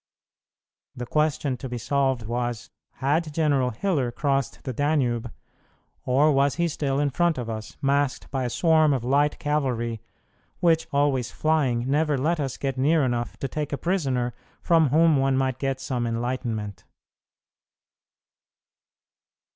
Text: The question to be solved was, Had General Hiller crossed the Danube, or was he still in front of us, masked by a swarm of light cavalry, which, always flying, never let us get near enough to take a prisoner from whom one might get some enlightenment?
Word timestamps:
The 0.95 1.05
question 1.05 1.57
to 1.57 1.69
be 1.69 1.77
solved 1.77 2.23
was, 2.25 2.71
Had 2.93 3.31
General 3.31 3.69
Hiller 3.69 4.11
crossed 4.11 4.63
the 4.63 4.73
Danube, 4.73 5.31
or 6.07 6.31
was 6.31 6.55
he 6.55 6.67
still 6.67 6.99
in 6.99 7.11
front 7.11 7.37
of 7.37 7.51
us, 7.51 7.77
masked 7.83 8.31
by 8.31 8.45
a 8.45 8.49
swarm 8.49 8.93
of 8.93 9.03
light 9.03 9.37
cavalry, 9.37 10.01
which, 10.59 10.87
always 10.91 11.29
flying, 11.29 11.87
never 11.87 12.17
let 12.17 12.39
us 12.39 12.57
get 12.57 12.79
near 12.79 13.03
enough 13.05 13.37
to 13.37 13.47
take 13.47 13.71
a 13.71 13.77
prisoner 13.77 14.33
from 14.59 14.89
whom 14.89 15.17
one 15.17 15.37
might 15.37 15.59
get 15.59 15.79
some 15.79 16.07
enlightenment? 16.07 16.83